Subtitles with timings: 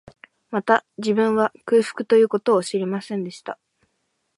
[0.49, 3.59] また、自分は、空腹という事を知りませんでした